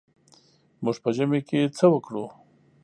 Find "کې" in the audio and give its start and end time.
1.47-1.61